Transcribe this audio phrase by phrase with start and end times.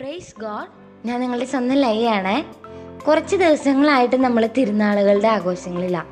[0.00, 0.68] Praise God
[1.06, 2.34] ഞാൻ നിങ്ങളുടെ സ്വന്തം ലൈയാണ്.
[3.04, 6.10] കുറച്ച് ദിവസങ്ങളായിട്ട് നമ്മൾ തിരുനാളുകളുടെ ആഘോഷങ്ങളിലാണ്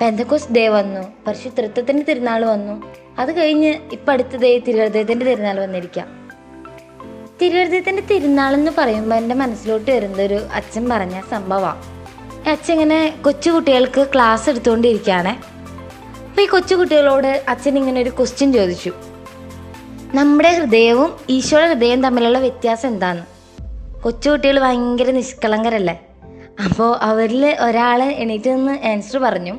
[0.00, 2.92] പെന്തക്കോസ് ഡേ വന്നു പരിശുദ്ധത്വത്തിന്റെ തിരുനാൾ വന്നു.
[3.18, 6.30] അത് കഴിഞ്ഞ് ഇപ്പം അടുത്ത ദേ തിരുഹൃദയത്തിന്റെ തിരുനാൾ വന്നിരിക്കാം.
[7.42, 11.82] തിരുഹൃദയത്തിന്റെ തിരുനാൾ എന്ന് പറയുമ്പോൾ എന്റെ മനസ്സിലോട്ട് വരുന്ന ഒരു അച്ഛൻ പറഞ്ഞ സംഭവമാണ്
[12.48, 18.92] അച്ഛൻ ഇങ്ങനെ കൊച്ചു കുട്ടികൾക്ക് ക്ലാസ് എടുത്തുകൊണ്ടിരിക്കുകയാണ് അപ്പോൾ ഈ കൊച്ചു കുട്ടികളോട് അച്ഛൻ ഇങ്ങനെ ഒരു ക്വസ്റ്റ്യൻ ചോദിച്ചു.
[20.14, 23.26] നമ്മുടെ ഹൃദയവും ഈശോയുടെ ഹൃദയവും തമ്മിലുള്ള വ്യത്യാസം എന്താണ്?
[24.02, 26.00] കൊച്ചുകുട്ടികൾ ഭയങ്കര നിഷ്കളങ്കരല്ലേ?
[26.64, 29.58] അപ്പോൾ അവരിൽ ഒരാൾ എണീറ്റ് നിന്ന് ആൻസർ പറഞ്ഞു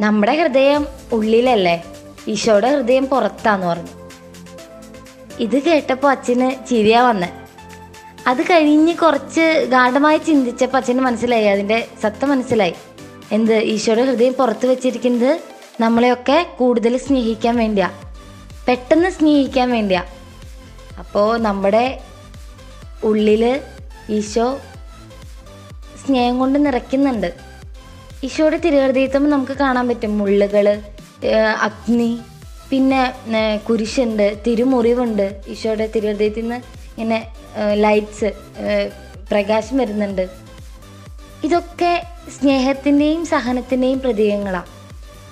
[0.00, 1.84] നമ്മുടെ ഹൃദയം ഉള്ളിലല്ലേ?
[2.28, 3.88] ഈശോയുടെ ഹൃദയം പുറത്താന്ന് പറഞ്ഞു.
[5.40, 7.32] ഇത് കേട്ടപ്പോൾ അച്ഛന് ചിരിയാ വന്നെ.
[8.26, 12.74] അത് കഴിഞ്ഞ് കുറച്ച് ഗാഠമായി ചിന്തിച്ചപ്പോൾ അച്ഛന് മനസ്സിലായി അതിന്റെ സത്യം മനസ്സിലായി.
[13.32, 15.40] എന്ത് ഈശോയുടെ ഹൃദയം പുറത്ത് വെച്ചിരിക്കുന്നത്
[15.80, 17.90] നമ്മളെയൊക്കെ കൂടുതൽ സ്നേഹിക്കാൻ വേണ്ടിയാ.
[18.66, 20.02] പെട്ടെന്ന് സ്നേഹിക്കാൻ വേണ്ടിയാ.
[21.00, 21.84] അപ്പോൾ നമ്മുടെ
[23.08, 23.44] ഉള്ളിൽ
[24.16, 24.46] ഈശോ
[26.02, 27.30] സ്നേഹം കൊണ്ട് നിറയ്ക്കുന്നുണ്ട്.
[28.26, 30.12] ഈശോയുടെ തിരുഹൃദയത്വം നമുക്ക് കാണാൻ പറ്റും.
[30.18, 30.66] മുള്ളുകൾ
[31.66, 32.12] അഗ്നി
[32.70, 33.00] പിന്നെ
[33.68, 35.26] കുരിശുണ്ട് തിരുമുറിവുണ്ട്.
[35.52, 36.58] ഈശോയുടെ തിരുഹൃദയത്തിൽ നിന്ന്
[36.92, 37.18] ഇങ്ങനെ
[37.84, 38.30] ലൈറ്റ്സ്
[39.30, 40.24] പ്രകാശം വരുന്നുണ്ട്.
[41.46, 41.92] ഇതൊക്കെ
[42.36, 44.70] സ്നേഹത്തിന്റെയും സഹനത്തിന്റെയും പ്രതീകങ്ങളാണ്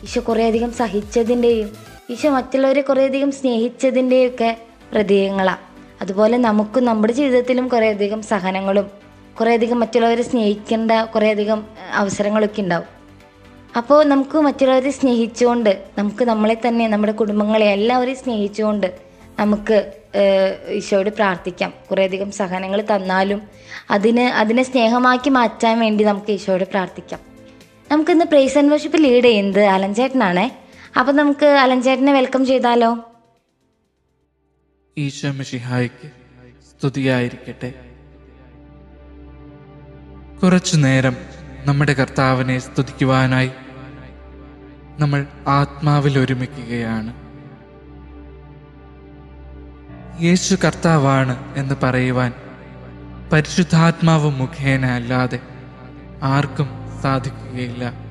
[0.06, 1.70] ഈശോ കുറേയധികം സഹിച്ചതിന്റെയും
[2.12, 4.48] ഈശോ മറ്റുള്ളവരെ കുറേയധികം സ്നേഹിച്ചതിന്റെയൊക്കെ
[4.92, 5.64] പ്രതീകങ്ങളാണ്
[6.02, 8.86] അതുപോലെ നമുക്കും നമ്മുടെ ജീവിതത്തിലും കുറേയധികം സഹനങ്ങളും
[9.38, 11.60] കുറേയധികം മറ്റുള്ളവരെ സ്നേഹിക്കേണ്ട കുറേയധികം
[11.94, 12.88] അവസരങ്ങളൊക്കെ ഉണ്ടാവും.
[13.76, 18.88] അപ്പോൾ നമുക്ക് മറ്റുള്ളവരെ സ്നേഹിച്ചുകൊണ്ട് നമുക്ക് നമ്മളെ തന്നെ നമ്മുടെ കുടുംബങ്ങളെ എല്ലാവരെയും സ്നേഹിച്ചുകൊണ്ട്
[19.38, 19.76] നമുക്ക്
[20.78, 21.72] ഈശോയോട് പ്രാർത്ഥിക്കാം.
[21.90, 23.42] കുറേയധികം സഹനങ്ങൾ തന്നാലും
[23.96, 27.20] അതിന് അതിനെ സ്നേഹമാക്കി മാറ്റാൻ വേണ്ടി നമുക്ക് ഈശോയോട് പ്രാർത്ഥിക്കാം.
[27.92, 30.48] നമുക്കിന്ന് പ്രൈസ് ആൻഡ് വർഷിപ്പ് ലീഡ് ചെയ്യുന്നത് അലഞ്ചേട്ടനാണേ
[30.98, 33.12] അപ്പം നമുക്ക് അലഞ്ചേട്ടനെ വെൽക്കം ചെയ്താലോ?
[34.98, 35.30] ഈശോ
[36.70, 37.74] സ്തുതിയായിരിക്കട്ടെ.
[40.42, 41.16] കുറച്ചു നേരം
[41.64, 43.50] നമ്മുടെ കർത്താവിനെ സ്തുതിക്കുവാനായി
[44.98, 47.14] നമ്മൾ ആത്മാവിൽ ഒരുമിക്കുകയാണ്.
[50.22, 52.32] യേശു കർത്താവാണ് എന്ന് പറയുവാൻ
[53.32, 55.40] പരിശുദ്ധാത്മാവ് മുഖേന അല്ലാതെ
[56.22, 56.68] ആർക്കും
[57.02, 58.09] സാധിക്കുകയില്ല.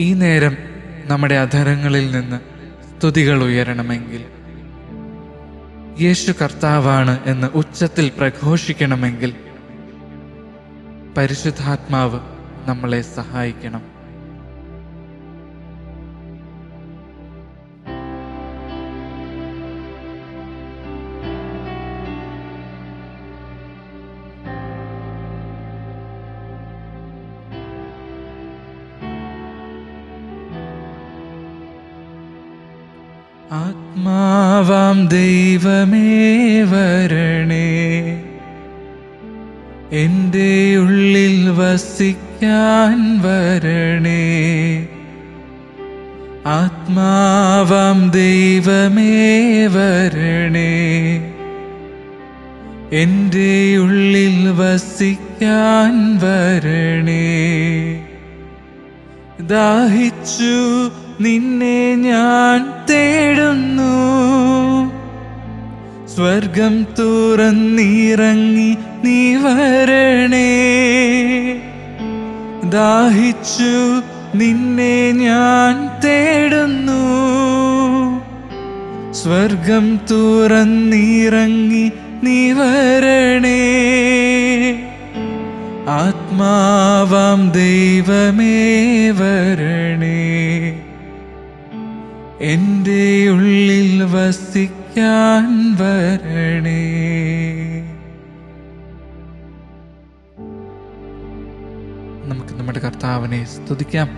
[0.00, 0.56] ഈ നേരം
[1.04, 2.40] നമ്മുടെ അധരങ്ങളിൽ നിന്ന്
[2.90, 4.24] സ്തുതികൾ ഉയരണമെങ്കിൽ.
[6.00, 9.34] യേശു കർത്താവാണ് എന്ന് ഉച്ചത്തിൽ പ്രഘോഷിക്കണമെങ്കിൽ
[11.16, 12.20] പരിശുദ്ധാത്മാവ്
[12.68, 13.99] നമ്മളെ സഹായിക്കണം.
[35.08, 37.90] ദൈവമേ വരണേ.
[39.92, 44.40] എന്റെ ഉള്ളിൽ വസിക്കാൻ വരണേ.
[46.46, 50.80] ആത്മാവാം ദൈവമേ വരണേ.
[52.92, 57.40] എന്റെ ഉള്ളിൽ വസിക്കാൻ വരണേ.
[59.40, 60.90] ദാഹിച്ചു
[61.20, 64.39] നിന്നെ ഞാൻ തേടുന്നു.
[66.14, 70.66] സ്വർഗം തുറന്നിറങ്ങി നീ വരണേ.
[72.64, 74.02] ദാഹിച്ചു
[74.36, 77.02] നിന്നെ ഞാൻ തേടുന്നു.
[79.12, 81.92] സ്വർഗം തുറന്നിറങ്ങി
[82.24, 83.60] നീ വരണേ.
[85.88, 90.30] ആത്മാവാം ദൈവമേ വരണേ.
[92.40, 94.04] എന്റെ ഉള്ളിൽ
[94.90, 96.80] വസിക്കാൻ വരണേ.
[102.24, 104.08] നമുക്ക് നമ്മുടെ കർത്താവിനെ സ്തുതിക്കാം.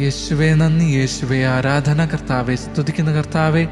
[0.00, 0.84] യേശുവെ നന്ദി.
[0.84, 2.04] യേശുവെ ആരാധന.
[2.04, 3.66] കർത്താവെ സ്തുതിക്കുന്ന കർത്താവെ.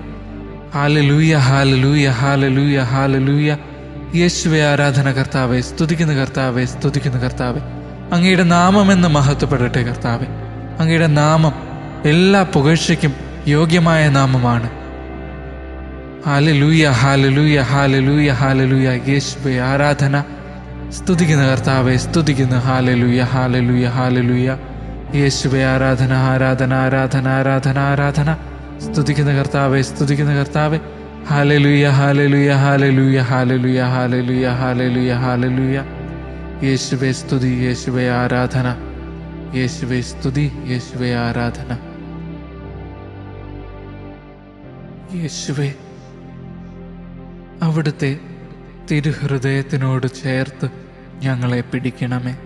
[0.74, 3.56] ഹാലലൂയ ഹാലലൂയ ഹാലലൂയ ഹാലലൂയ
[4.14, 7.60] യേശുവെ ആരാധന കർത്താവെ സ്തുതിക്കുന്ന കർത്താവെ സ്തുതിക്കുന്ന കർത്താവെ.
[8.12, 10.26] അങ്ങയുടെ നാമം എന്ന് മഹത്വപ്പെടട്ടെ കർത്താവെ.
[10.78, 11.52] അങ്ങയുടെ നാമം
[12.04, 13.14] എല്ലാ പുകഴ്ചയ്ക്കും
[13.46, 14.81] യോഗ്യമായ നാമമാണ്.
[16.26, 20.24] ഹാലലൂയ ഹാലലൂയ ഹാലലൂയ ഹാലലൂയ യേശുവെ ആരാധന.
[20.88, 22.58] സ്തുതിക്കുന്ന കർത്താവെ സ്തുതിക്കുന്ന.
[22.58, 24.56] ഹാലലൂയ ഹാലലൂയ ഹാലലൂയ
[25.14, 28.36] യേശുവെ ആരാധന ആരാധന ആരാധന ആരാധന ആരാധന.
[28.78, 30.80] സ്തുതിക്കുന്ന കർത്താവെ സ്തുതിക്കുന്ന കർത്താവെ.
[31.28, 35.82] ഹാലലൂയ hallelujah hallelujah hallelujah hallelujah hallelujah ഹാലലൂയ
[36.62, 37.52] യേശുവെ സ്തുതി.
[37.66, 38.76] യേശുവെ ആരാധന.
[39.54, 40.52] യേശുവെ സ്തുതി.
[40.66, 41.78] യേശുവെ ആരാധന.
[45.14, 45.72] യേശുവേ
[47.62, 48.20] അവിടുത്തെ
[48.90, 50.68] തിരുഹൃദയത്തിനോട് ചേർത്ത്
[51.18, 52.38] ഞങ്ങളെ പിടിക്കണമേ.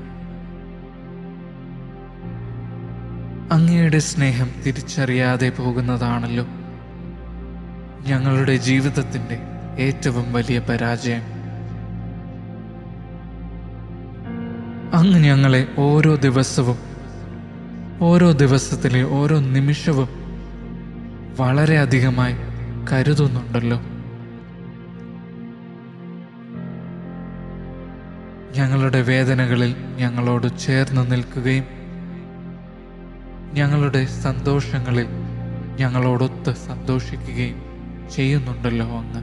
[3.52, 6.46] അങ്ങയുടെ സ്നേഹം തിരിച്ചറിയാതെ പോകുന്നതാണല്ലോ
[8.06, 9.38] ഞങ്ങളുടെ ജീവിതത്തിന്റെ
[9.78, 11.22] ഏറ്റവും വലിയ പരാജയം.
[14.94, 16.78] അങ്ങ് ഞങ്ങളെ ഓരോ ദിവസവും
[18.00, 20.08] ഓരോ ദിവസത്തിലെ ഓരോ നിമിഷവും
[21.38, 22.34] വളരെയധികമായി
[22.92, 23.82] കരുതുന്നുണ്ടല്ലോ.
[28.56, 31.64] ഞങ്ങളുടെ വേദനകളിൽ ഞങ്ങളോട് ചേർന്ന് നിൽക്കുകയും
[33.52, 35.06] ഞങ്ങളുടെ സന്തോഷങ്ങളിൽ
[35.80, 37.62] ഞങ്ങളോടൊത്ത് സന്തോഷിക്കുകയും
[38.10, 39.22] ചെയ്യുന്നുണ്ടല്ലോ അങ്ങ്.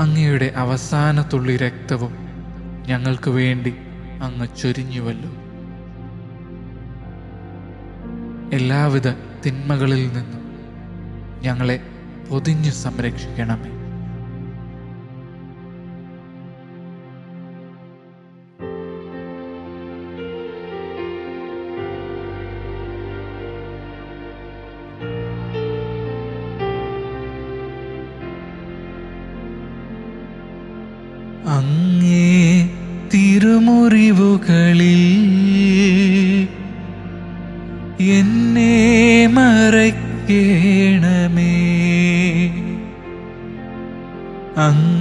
[0.00, 2.12] അങ്ങയുടെ അവസാന തുള്ളി രക്തവും
[2.86, 3.74] ഞങ്ങൾക്ക് വേണ്ടി
[4.22, 5.30] അങ്ങ് ചൊരിഞ്ഞുവല്ലോ.
[8.56, 9.08] എല്ലാവിധ
[9.46, 10.44] തിന്മകളിൽ നിന്നും
[11.42, 11.80] ഞങ്ങളെ
[12.30, 13.77] പൊതിഞ്ഞു സംരക്ഷിക്കണമേ.
[40.30, 41.52] മറയ്ക്കേണമേ
[44.64, 44.97] അങ്ങേ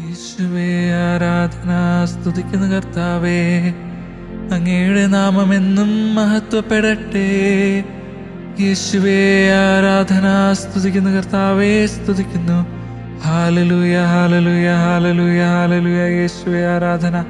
[0.00, 0.70] യേശുവേ
[1.06, 1.70] ആരാധന
[2.12, 3.40] സ്തുതിക്കുന്ന കർത്താവേ
[4.54, 7.28] അങ്ങയുടെ നാമം എന്നും മഹത്വപ്പെടട്ടെ.
[8.60, 9.20] യേശുവേ
[9.64, 12.79] ആരാധന സ്തുതിക്കുന്ന കർത്താവേ സ്തുതിക്കുന്നു.
[13.24, 17.24] ഹാലലൂയ ഹാലലൂയ ഹാലലൂയ ഹാലലൂയ യേശുവേ ആരാധന.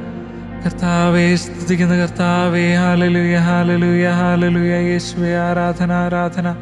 [0.65, 6.55] കർത്താവേ സ്തുതിക്കുന്ന കർത്താവേ ഹാലലൂയ ഹാലലൂയ ഹാലലൂയ യേശുവേ ആരാധന ആരാധന.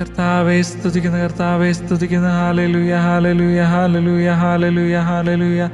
[0.00, 2.28] കർത്താവെ സ്തുതിക്കുന്ന കർത്താവെ സ്തുതിക്കുന്ന.
[2.28, 5.70] ഹാലലൂയ ഹാലലൂയ ഹാലലൂയ ഹാലലൂയ ഹാലലൂയ.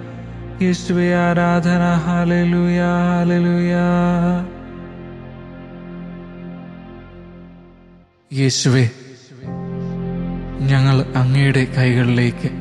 [0.63, 3.75] യേശുവെ ആരാധന ഹാലലൂയ ഹാലലൂയ.
[8.33, 8.91] യേശുവെ
[10.71, 12.60] ഞങ്ങൾ അങ്ങയുടെ കൈകളിലേക്ക്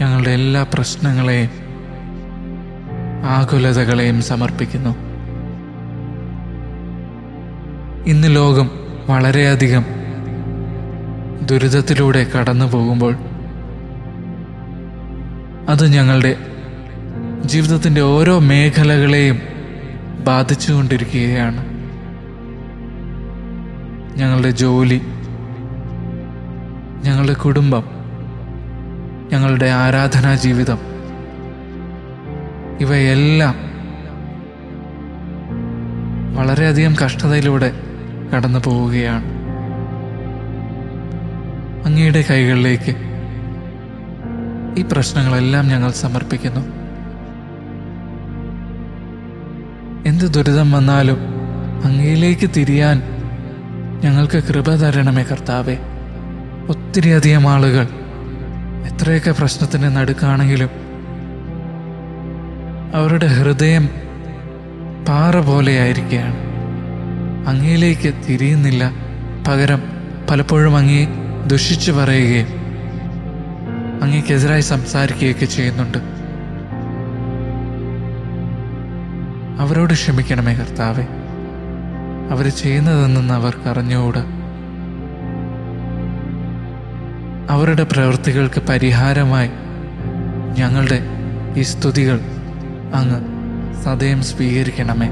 [0.00, 1.50] ഞങ്ങളുടെ എല്ലാ പ്രശ്നങ്ങളെയും
[3.24, 4.90] ആകുലതകളെയും സമർപ്പിക്കുന്നു.
[8.06, 8.70] ഇന്ന് ലോകം
[9.06, 9.84] വളരെയധികം
[11.42, 13.14] ദുരിതത്തിലൂടെ കടന്നു പോകുമ്പോൾ
[15.68, 16.36] അത് ഞങ്ങളുടെ
[17.44, 19.38] ജീവിതത്തിന്റെ ഓരോ മേഖലകളെയും
[20.24, 21.64] ബാധിച്ചുകൊണ്ടിരിക്കുകയാണ്.
[24.18, 25.00] ഞങ്ങളുടെ ജോലി
[27.04, 27.99] ഞങ്ങളുടെ കുടുംബം
[29.32, 30.78] ഞങ്ങളുടെ ആരാധനാ ജീവിതം.
[32.80, 33.54] ഇവയെല്ലാം
[36.34, 37.72] വളരെയധികം കഷ്ടതയിലൂടെ
[38.34, 39.24] കടന്നു പോവുകയാണ്.
[41.86, 42.96] അങ്ങയുടെ കൈകളിലേക്ക്
[44.78, 46.60] ഈ പ്രശ്നങ്ങളെല്ലാം ഞങ്ങൾ സമർപ്പിക്കുന്നു.
[50.06, 51.18] എന്ത് ദുരിതം വന്നാലും
[51.84, 53.02] അങ്ങയിലേക്ക് തിരിയാൻ
[54.04, 55.78] ഞങ്ങൾക്ക് കൃപ തരണമേ കർത്താവെ.
[56.68, 57.86] ഒത്തിരിയധികം ആളുകൾ
[58.86, 60.68] എത്രയൊക്കെ പ്രശ്നത്തിന് നടുക്കാണെങ്കിലും
[62.94, 63.88] അവരുടെ ഹൃദയം
[65.08, 66.36] പാറ പോലെയായിരിക്കുകയാണ്.
[67.48, 68.90] അങ്ങയിലേക്ക് തിരിയുന്നില്ല.
[69.48, 69.82] പകരം
[70.30, 71.08] പലപ്പോഴും അങ്ങേ
[71.46, 72.46] ദുഷിച്ചു പറയുകയും
[74.02, 75.98] അങ്ങേക്കെതിരായി സംസാരിക്കുകയൊക്കെ ചെയ്യുന്നുണ്ട്.
[79.60, 81.06] അവരോട് ക്ഷമിക്കണമേ കർത്താവെ.
[82.30, 84.39] അവർ ചെയ്യുന്നതെന്ന് അവർക്ക് അറിഞ്ഞുകൂടാ.
[87.48, 89.50] അവരുടെ പ്രവൃത്തികൾക്ക് പരിഹാരമായി
[90.58, 90.98] ഞങ്ങളുടെ
[91.56, 92.20] ഈ സ്തുതികൾ
[92.94, 93.20] അങ്ങ്
[93.84, 95.06] സദയം സ്വീകരിക്കണമേ.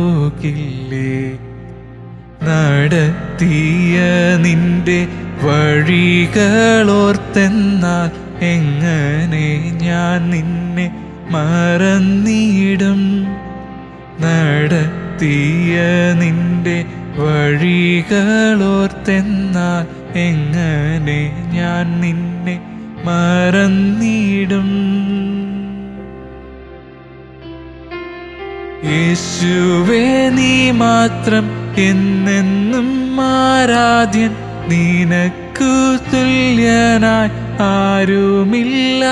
[2.48, 3.98] നടത്തിയ
[4.46, 5.00] നിന്റെ
[5.44, 8.10] വഴികളോർത്തെന്നാൽ
[8.41, 10.91] എങ്ങനെ ഞാൻ നിന്നെ
[11.29, 13.27] മറന്നിടും?
[14.20, 15.77] നടത്തിയ
[16.20, 16.86] നിന്റെ
[17.17, 22.60] വഴികളോർത്തെന്നാൽ എങ്ങനെ ഞാൻ നിന്നെ
[23.03, 24.70] മറന്നിടും?
[28.86, 35.74] യേശുവേ നീ മാത്രം എന്നെന്നും ആരാധ്യൻ നിനക്കു
[36.12, 39.04] തുല്യനായി ആരുമില്ല.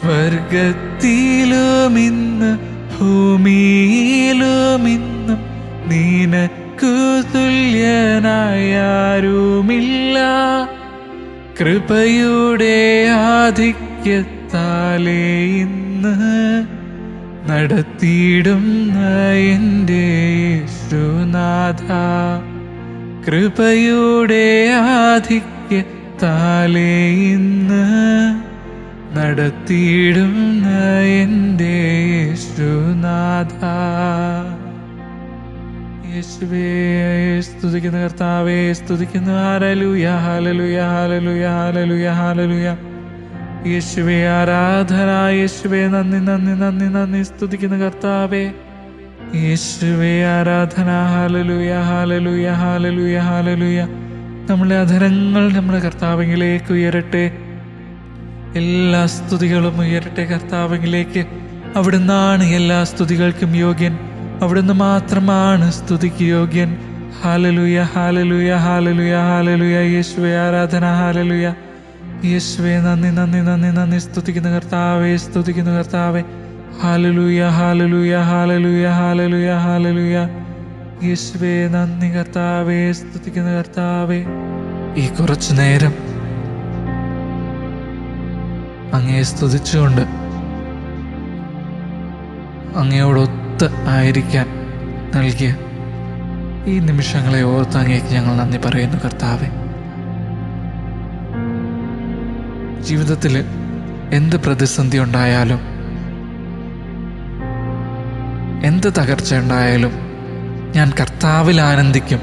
[0.00, 2.50] സ്വർഗത്തിലുമിന്ന്
[2.94, 5.40] ഭൂമിയിലുമിന്നും
[5.88, 6.94] നിനക്കു
[7.34, 10.18] തുല്യനായി ആരുമില്ല.
[11.60, 16.16] കൃപയുടെ ആധിക്യത്താലേ ഇന്ന്
[17.50, 18.96] നടത്തിയിടുന്ന
[19.54, 20.04] എന്റെ
[20.42, 21.90] യേശുനാഥ.
[23.28, 26.90] കൃപയുടെ ആധിക്യത്താലേ
[27.30, 27.86] ഇന്ന്
[29.16, 30.66] നടത്തിയിടുന്ന
[31.22, 31.78] എന്റെ
[32.10, 33.62] യേശുനാഥ.
[36.12, 36.70] യേശുവേ
[37.40, 42.76] സ്തുതിക്കുന്ന കർത്താവേ സ്തുതിക്കുന്ന ഹാലലുയ ഹാലലുയ ഹാലലുയ ഹാലലുയ ഹാലലുയ
[43.72, 48.52] യേശുവേ ആരാധന യേശുവേ നന്ദി നന്ദി നന്ദി നന്ദി സ്തുതിക്കുന്ന കർത്താവേ.
[49.34, 53.88] യേശുവേ ആരാധന ഹാലലുയ ഹാലലുയ ഹാലലുയ ഹാലലുയ
[54.50, 57.32] നമ്മളെ അധരങ്ങൾ നമ്മുടെ കർത്താവിങ്ങിലേക്ക് ഉയരട്ടെ.
[58.56, 61.26] എല്ലാ സ്തുതികളും ഉയരട്ടെ കർത്താവിങ്ങിലേക്ക്
[61.76, 63.98] അവിടുന്നാണ് എല്ലാ സ്തുതികൾക്കും യോഗ്യൻ.
[64.42, 66.76] അവിടുന്ന് മാത്രമാണ് സ്തുതിക്ക് യോഗ്യൻ.
[67.22, 71.54] ഹാലലുയ ഹാലലുയ ഹാലലുയ ഹാലലുയ യേശുവെ ആരാധന ഹാലലുയ
[72.24, 73.98] യേശുവെ നന്ദി നന്ദി നന്ദി നന്ദി.
[73.98, 76.22] സ്തുതിക്കുന്ന കർത്താവേ സ്തുതിക്കുന്ന കർത്താവേ.
[76.82, 80.28] ഹാലലുയ ഹാലലുയ ഹാലലുയ ഹാലലുയ ഹാലലുയ.
[81.04, 84.24] യേശുവേ നന്ദി കർത്താവേ സ്തുതിക്കുന്ന കർത്താവേ.
[84.96, 85.94] ഈ കുറച്ചു നേരം
[88.94, 90.00] അങ്ങയെ സ്തുതിച്ചുകൊണ്ട്
[92.76, 94.46] അങ്ങയോടൊത്ത് ആയിരിക്കാൻ
[95.16, 95.56] നൽകിയ
[96.66, 99.48] ഈ നിമിഷങ്ങളെ ഓർത്ത് അങ്ങേക്ക് ഞങ്ങൾ നന്ദി പറയുന്നു കർത്താവെ.
[102.82, 103.44] ജീവിതത്തിൽ
[104.12, 105.75] എന്ത് പ്രതിസന്ധി ഉണ്ടായാലും
[108.64, 109.92] എന്ത് തകർച്ച ഉണ്ടായാലും
[110.74, 112.20] ഞാൻ കർത്താവിൽ ആനന്ദിക്കും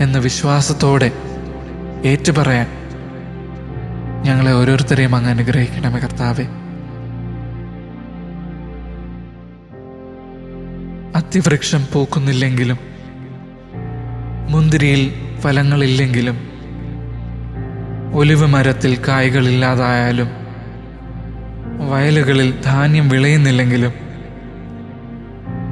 [0.00, 1.12] എന്ന വിശ്വാസത്തോടെ
[2.04, 2.66] ഏറ്റുപറയാൻ
[4.22, 6.44] ഞങ്ങളെ ഓരോരുത്തരെയും അങ്ങ് അനുഗ്രഹിക്കണമേ കർത്താവെ.
[11.16, 12.78] അത്തിവൃക്ഷം പൂക്കുന്നില്ലെങ്കിലും
[14.48, 16.48] മുന്തിരിയിൽ ഫലങ്ങളില്ലെങ്കിലും
[18.14, 20.28] ഒലിവ് മരത്തിൽ കായ്കളില്ലാതായാലും
[21.90, 24.07] വയലുകളിൽ ധാന്യം വിളയുന്നില്ലെങ്കിലും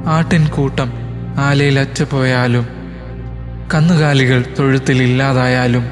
[0.07, 0.93] ആട്ടിൻകൂട്ടം
[1.37, 2.67] ആലയിൽ അറ്റുപോയാലും
[3.73, 5.85] കന്നുകാലികൾ തൊഴുത്തിൽ ഇല്ലാതായാലും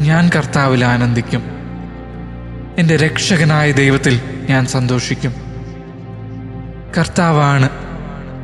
[0.00, 1.42] ഞാൻ കർത്താവിൽ ആനന്ദിക്കും.
[2.78, 5.34] എന്റെ രക്ഷകനായ ദൈവത്തിൽ ഞാൻ സന്തോഷിക്കും.
[6.98, 7.70] കർത്താവാണ്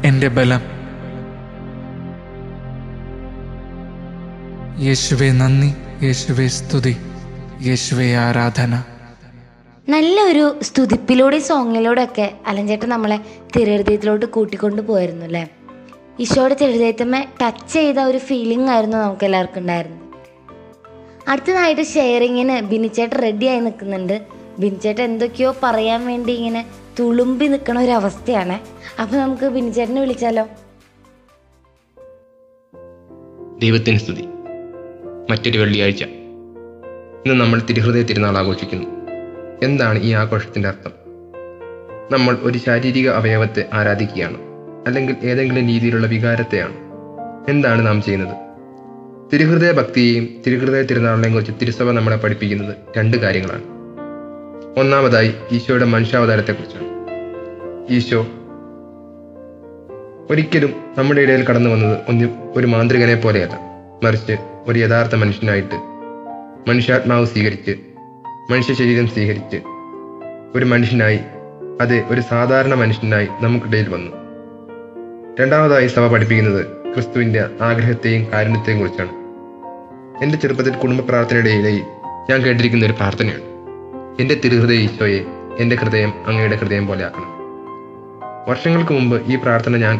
[0.04, 0.60] എന്റെ ബലം.
[4.82, 6.96] യേശുവേ നന്ദി യേശുവേ സ്തുതി
[7.62, 8.82] യേശുവേ ആരാധന.
[9.88, 13.20] നല്ലൊരു സ്തുതിപ്പിലൂടെ സോങ്ങിലൂടെ ഒക്കെ അലഞ്ചേട്ടൻ നമ്മളെ
[13.56, 15.50] തിരുഹൃദയത്തിലോട്ട് കൂട്ടിക്കൊണ്ട് പോയിരുന്നു അല്ലേ?
[16.20, 20.00] ഈശോയുടെ തിരുഹൃദയത്തമ്മ ടച്ച് ചെയ്ത ഒരു ഫീലിംഗ് ആയിരുന്നു നമുക്ക് എല്ലാവർക്കും ഉണ്ടായിരുന്നത്.
[21.28, 24.26] അടുത്തതായിട്ട് ഷെയറിങ്ങിന് ബിനിച്ചേട്ടൻ റെഡിയായി നിൽക്കുന്നുണ്ട്.
[24.58, 26.66] ബിനിച്ചേട്ടൻ എന്തൊക്കെയോ പറയാൻ വേണ്ടി ഇങ്ങനെ
[27.00, 28.60] തുളുമ്പി നിൽക്കണ ഒരു അവസ്ഥയാണ്.
[29.00, 30.46] അപ്പോൾ നമുക്ക് ബിനിച്ചേട്ടനെ വിളിച്ചാലോ?
[33.58, 34.22] ദൈവത്തിന് സ്തുതി.
[35.30, 36.04] മറ്റൊരു വെള്ളിയാഴ്ച
[37.26, 38.93] ഇന്ന് നമ്മൾ തിരുഹൃദയ തിരുനാൾ ആഘോഷിക്കുന്നു.
[39.64, 40.90] എന്താണ് ഈ ആഘോഷത്തിന്റെ അർത്ഥം?
[42.10, 44.36] നമ്മൾ ഒരു ശാരീരിക അവയവത്തെ ആരാധിക്കുകയാണ്
[44.86, 46.72] അല്ലെങ്കിൽ ഏതെങ്കിലും രീതിയിലുള്ള വികാരത്തെയാണ്.
[47.48, 48.36] എന്താണ് നാം ചെയ്യുന്നത്?
[49.32, 53.62] തിരുഹൃദയ ഭക്തിയെയും തിരുഹൃദയ തിരുനാളിനെയും കുറിച്ച് തിരുസഭ നമ്മളെ പഠിപ്പിക്കുന്നത് രണ്ട് കാര്യങ്ങളാണ്.
[54.80, 56.88] ഒന്നാമതായി ഈശോയുടെ മനുഷ്യാവതാരത്തെക്കുറിച്ചാണ്.
[57.90, 58.26] ഈശോ
[60.30, 63.58] ഒരിക്കലും നമ്മുടെ ഇടയിൽ കടന്നു വന്നത് ഒന്ന് ഒരു മാന്ത്രികനെ പോലെയല്ല.
[64.02, 64.32] മറിച്ച്
[64.66, 65.74] ഒരു യഥാർത്ഥ മനുഷ്യനായിട്ട്
[66.70, 67.70] മനുഷ്യാത്മാവ് സ്വീകരിച്ച്
[68.50, 69.56] മനുഷ്യ ശരീരം സ്വീകരിച്ച്
[70.54, 71.20] ഒരു മനുഷ്യനായി
[71.80, 74.10] അത് ഒരു സാധാരണ മനുഷ്യനായി നമുക്കിടയിൽ വന്നു.
[75.40, 79.12] രണ്ടാമതായി സഭ പഠിപ്പിക്കുന്നത് ക്രിസ്തുവിന്റെ ആഗ്രഹത്തെയും കാരുണ്യത്തെയും കുറിച്ചാണ്.
[80.22, 81.80] എന്റെ ചെറുപ്പത്തിൽ കുടുംബ പ്രാർത്ഥനയുടെ
[82.30, 83.46] ഞാൻ കേട്ടിരിക്കുന്ന ഒരു പ്രാർത്ഥനയാണ്.
[84.20, 85.24] എന്റെ തിരുഹൃദയ ഈശോയെ
[85.58, 87.30] എന്റെ ഹൃദയം അങ്ങയുടെ ഹൃദയം പോലെ ആക്കണം.
[88.48, 89.96] വർഷങ്ങൾക്ക് മുമ്പ് ഈ പ്രാർത്ഥന ഞാൻ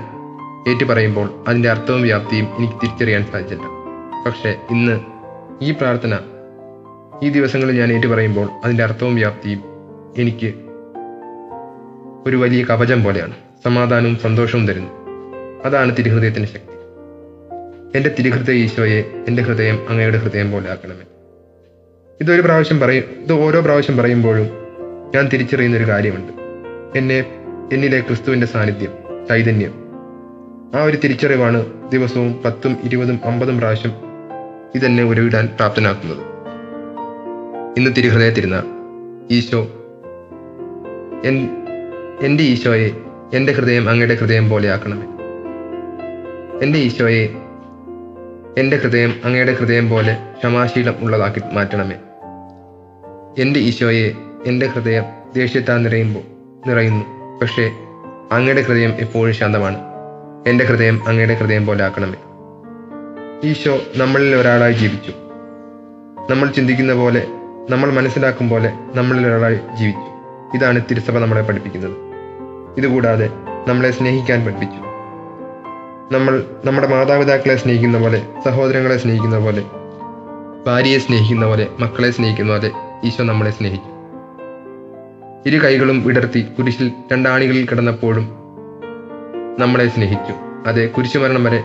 [0.69, 3.63] ഏറ്റുപറയുമ്പോൾ അതിന്റെ അർത്ഥവും വ്യാപ്തിയും എനിക്ക് തിരിച്ചറിയാൻ സാധിച്ചില്ല.
[4.27, 5.01] പക്ഷേ ഇന്ന്
[5.63, 6.15] ഈ പ്രാർത്ഥന
[7.25, 9.63] ഈ ദിവസങ്ങളിൽ ഞാൻ ഏറ്റു പറയുമ്പോൾ അതിന്റെ അർത്ഥവും വ്യാപ്തിയും
[10.19, 10.55] എനിക്ക്
[12.27, 13.33] ഒരു വലിയ കവചം പോലെയാണ്.
[13.65, 14.91] സമാധാനവും സന്തോഷവും തരുന്നു.
[15.65, 16.75] അതാണ് തിരുഹൃദയത്തിന്റെ ശക്തി.
[17.97, 21.05] എന്റെ തിരുഹൃദയ ഈശോയെ എന്റെ ഹൃദയം അങ്ങയുടെ ഹൃദയം പോലെ ആക്കണമേ.
[22.21, 24.51] ഇതൊരു പ്രാവശ്യം പറയും ഇത് ഓരോ പ്രാവശ്യം പറയുമ്പോഴും
[25.15, 26.33] ഞാൻ തിരിച്ചറിയുന്ന ഒരു കാര്യമുണ്ട്.
[26.99, 27.21] എന്നെ
[27.73, 29.75] എന്നിലെ ക്രിസ്തുവിന്റെ സാന്നിധ്യം ചൈതന്യം.
[30.75, 33.93] ആ ഒരു തിരിച്ചറിവാണ് ദിവസവും പത്തും ഇരുപതും അമ്പതും പ്രാവശ്യം
[34.75, 36.34] ഇതെന്നെ ഉരുവിടാൻ പ്രാപ്തനാക്കുന്നത്.
[37.79, 38.63] ഇന്ന് തിരുഹൃദയ തിരുനാൾ
[39.31, 39.61] ഈശോ
[41.25, 41.51] എൻ
[42.23, 42.91] എന്റെ ഈശോയെ
[43.35, 45.07] എന്റെ ഹൃദയം അങ്ങയുടെ ഹൃദയം പോലെ ആക്കണമേ.
[46.63, 47.29] എന്റെ ഈശോയെ
[48.59, 51.97] എന്റെ ഹൃദയം അങ്ങയുടെ ഹൃദയം പോലെ ക്ഷമാശീലം ഉള്ളതാക്കി മാറ്റണമേ.
[53.39, 54.13] എന്റെ ഈശോയെ
[54.47, 55.03] എന്റെ ഹൃദയം
[55.35, 56.23] ദേഷ്യത്താൽ നിറയുമ്പോൾ
[56.69, 57.05] നിറയുന്നു.
[57.39, 57.71] പക്ഷേ
[58.33, 59.79] അങ്ങയുടെ ഹൃദയം എപ്പോഴും ശാന്തമാണ്.
[60.47, 62.19] എന്റെ ഹൃദയം അങ്ങയുടെ ഹൃദയം പോലെ ആക്കണമേ.
[63.51, 65.11] ഈശോ നമ്മളിൽ ഒരാളായി ജീവിച്ചു.
[66.31, 67.27] നമ്മൾ ചിന്തിക്കുന്ന പോലെ
[67.71, 70.15] നമ്മൾ മനസ്സിലാക്കും പോലെ നമ്മളിൽ ഒരാളായി ജീവിച്ചു.
[70.57, 71.97] ഇതാണ് തിരുസഭ നമ്മളെ പഠിപ്പിക്കുന്നത്.
[72.79, 73.31] ഇതുകൂടാതെ
[73.69, 74.77] നമ്മളെ സ്നേഹിക്കാൻ പഠിപ്പിച്ചു.
[76.15, 79.65] നമ്മൾ നമ്മുടെ മാതാപിതാക്കളെ സ്നേഹിക്കുന്ന പോലെ സഹോദരങ്ങളെ സ്നേഹിക്കുന്ന പോലെ
[80.67, 82.71] ഭാര്യയെ സ്നേഹിക്കുന്ന പോലെ മക്കളെ സ്നേഹിക്കുന്ന പോലെ
[83.05, 83.91] ഈശോ നമ്മളെ സ്നേഹിച്ചു.
[85.49, 88.29] ഇരു കൈകളും വിടർത്തി കുരിശിൽ രണ്ടാണികളിൽ കിടന്നപ്പോഴും
[89.59, 90.35] നമ്മളെ സ്നേഹിച്ചു.
[90.69, 91.63] അതെ കുരിശുമരണം വരെ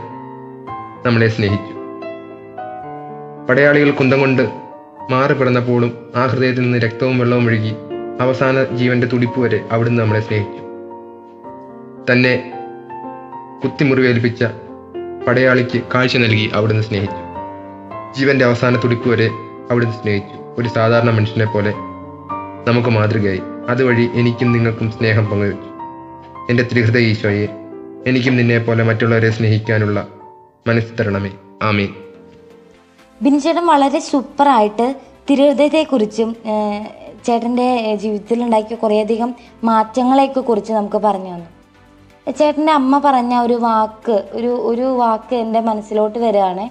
[1.05, 1.73] നമ്മളെ സ്നേഹിച്ചു.
[3.49, 4.68] പടയാളികൾ കുന്തം കൊണ്ട്
[5.09, 7.73] മാറി പിറന്നപ്പോഴും ആ ഹൃദയത്തിൽ നിന്ന് രക്തവും വെള്ളവും ഒഴുകി
[8.21, 10.61] അവസാന ജീവന്റെ തുടിപ്പ് വരെ അവിടുന്ന് നമ്മളെ സ്നേഹിച്ചു.
[12.11, 12.53] തന്നെ
[13.63, 14.43] കുത്തിമുറിവേൽപ്പിച്ച
[15.27, 17.29] പടയാളിക്ക് കാഴ്ച നൽകി അവിടുന്ന് സ്നേഹിച്ചു.
[18.19, 19.29] ജീവന്റെ അവസാന തുടിപ്പ് വരെ
[19.71, 20.61] അവിടുന്ന് സ്നേഹിച്ചു.
[20.61, 21.73] ഒരു സാധാരണ മനുഷ്യനെ പോലെ
[22.67, 23.41] നമുക്ക് മാതൃകയായി.
[23.69, 25.69] അതുവഴി എനിക്കും നിങ്ങൾക്കും സ്നേഹം പങ്കുവച്ചു.
[26.49, 27.47] എന്റെ ത്രിഹൃദ ഈശോയെ
[28.07, 30.07] എനിക്കും നിന്നെ പോലെ മറ്റുള്ളവരെ സ്നേഹിക്കാനുള്ള
[30.67, 31.31] മനസ്സ് തരണമേ.
[31.63, 31.89] ആമീൻ.
[33.23, 34.85] ബിനിച്ചേട്ടൻ വളരെ സൂപ്പറായിട്ട്
[35.29, 36.29] തിരുഹൃദയത്തെക്കുറിച്ചും
[37.25, 37.65] ചേട്ടന്റെ
[38.01, 39.29] ജീവിതത്തിൽ ഉണ്ടാക്കിയ കുറേയധികം
[39.69, 41.49] മാറ്റങ്ങളെയൊക്കെ കുറിച്ച് നമുക്ക് പറഞ്ഞു തന്നു.
[42.39, 46.65] ചേട്ടന്റെ അമ്മ പറഞ്ഞ ഒരു വാക്ക് ഒരു ഒരു വാക്ക് എന്റെ മനസ്സിലോട്ട് വരികയാണ്.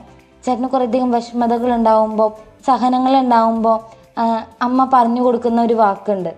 [0.45, 2.31] ചേട്ടന് കുറേയധികം വിഷമതകൾ ഉണ്ടാവുമ്പോൾ
[2.69, 3.77] സഹനങ്ങൾ ഉണ്ടാവുമ്പോൾ
[4.67, 6.33] അമ്മ പറഞ്ഞു കൊടുക്കുന്ന ഒരു വാക്കുണ്ട്.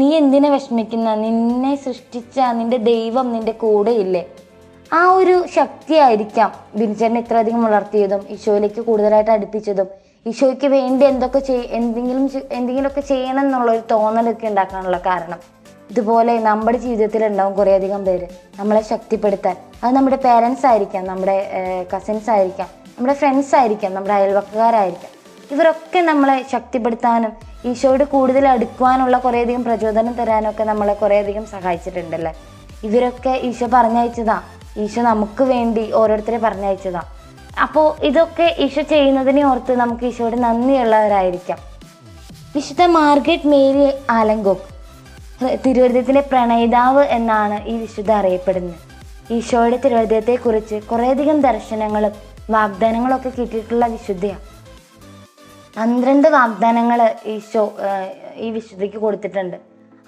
[0.00, 1.08] നീ എന്തിനെ വിഷമിക്കുന്ന?
[1.24, 4.22] നിന്നെ സൃഷ്ടിച്ച നിന്റെ ദൈവം നിന്റെ കൂടെയില്ലേ?
[4.92, 9.88] ആ ഒരു ശക്തിയായിരിക്കാം ബിനിച്ചേട്ടനെ ഇത്രയധികം വളർത്തിയതും ഈശോയിലേക്ക് കൂടുതലായിട്ട് അടുപ്പിച്ചതും.
[10.26, 15.38] ഈശോയ്ക്ക് വേണ്ടി എന്തൊക്കെ ചെയ് എന്തെങ്കിലും എന്തെങ്കിലുമൊക്കെ ചെയ്യണം എന്നുള്ള ഒരു തോന്നലൊക്കെ ഉണ്ടാക്കാനുള്ള കാരണം.
[15.90, 18.26] ഇതുപോലെ നമ്മുടെ ജീവിതത്തിൽ ഉണ്ടാവും കുറേയധികം പേര്
[18.58, 19.56] നമ്മളെ ശക്തിപ്പെടുത്താൻ.
[19.84, 21.36] അത് നമ്മുടെ പേരൻസ് ആയിരിക്കാം നമ്മുടെ
[21.94, 25.10] കസിൻസ് ആയിരിക്കാം നമ്മുടെ ഫ്രണ്ട്സ് ആയിരിക്കാം നമ്മുടെ അയൽവക്കക്കാരായിരിക്കാം.
[25.50, 27.32] ഇവരൊക്കെ നമ്മളെ ശക്തിപ്പെടുത്താനും
[27.64, 32.34] ഈശോയോട് കൂടുതൽ അടുക്കുവാനുള്ള കുറേയധികം പ്രചോദനം തരാനും ഒക്കെ നമ്മളെ കുറേയധികം സഹായിച്ചിട്ടുണ്ടല്ലേ?
[32.84, 34.42] ഇവരൊക്കെ ഈശോ പറഞ്ഞയച്ചതാ.
[34.84, 37.10] ഈശോ നമുക്ക് വേണ്ടി ഓരോരുത്തരെ പറഞ്ഞയച്ചതാണ്
[37.64, 41.60] അപ്പോൾ ഇതൊക്കെ ഈശോ ചെയ്യുന്നതിനെ ഓർത്ത് നമുക്ക് ഈശോയുടെ നന്ദിയുള്ളവരായിരിക്കാം.
[42.56, 43.86] വിശുദ്ധ മാർഗറ്റ് മേരി
[44.16, 44.68] ആലങ്കോക്ക്
[45.64, 48.80] തിരുവനന്തപുരത്തിലെ പ്രണയിതാവ് എന്നാണ് ഈ വിശുദ്ധ അറിയപ്പെടുന്നത്.
[49.36, 52.12] ഈശോയുടെ തിരുവനന്തപുരത്തെക്കുറിച്ച് കുറേയധികം ദർശനങ്ങളും
[52.56, 54.44] വാഗ്ദാനങ്ങളും ഒക്കെ കിട്ടിയിട്ടുള്ള വിശുദ്ധയാണ്
[55.76, 57.00] പന്ത്രണ്ട് വാഗ്ദാനങ്ങൾ
[57.34, 57.64] ഈശോ
[58.44, 59.56] ഈ വിശുദ്ധയ്ക്ക് കൊടുത്തിട്ടുണ്ട്.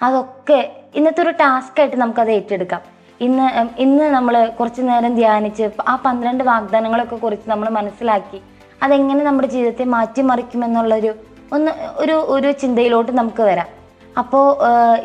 [0.05, 0.59] അതൊക്കെ
[0.99, 2.81] ഇന്നത്തെ ഒരു ടാസ്ക് ആയിട്ട് നമുക്കത് ഏറ്റെടുക്കാം.
[3.25, 3.47] ഇന്ന്
[3.83, 8.39] ഇന്ന് നമ്മൾ കുറച്ച് നേരം ധ്യാനിച്ച് ആ പന്ത്രണ്ട് വാഗ്ദാനങ്ങളൊക്കെ കുറിച്ച് നമ്മൾ മനസ്സിലാക്കി
[8.83, 11.11] അതെങ്ങനെ നമ്മുടെ ജീവിതത്തെ മാറ്റിമറിക്കുമെന്നുള്ളൊരു
[11.55, 11.71] ഒന്ന്
[12.03, 13.69] ഒരു ഒരു ചിന്തയിലോട്ട് നമുക്ക് വരാം.
[14.17, 14.45] അപ്പോൾ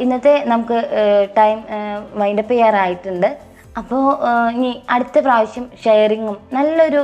[0.04, 0.78] ഇന്നത്തെ നമുക്ക്
[1.38, 1.58] ടൈം
[2.20, 3.28] വൈൻഡപ്പ് ചെയ്യാറായിട്ടുണ്ട്.
[3.80, 4.04] അപ്പോൾ
[4.56, 7.00] ഇനി അടുത്ത പ്രാവശ്യം ഷെയറിങ്ങും നല്ലൊരു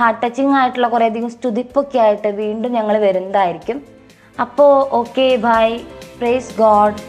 [0.00, 3.80] ഹാർട്ട് ടച്ചിങ് ആയിട്ടുള്ള കുറേയധികം സ്തുതിപ്പൊക്കെ ആയിട്ട് വീണ്ടും ഞങ്ങൾ വരുന്നതായിരിക്കും.
[4.38, 5.66] അപ്പോൾ ഓക്കെ ബൈ.
[6.20, 7.00] Praise God.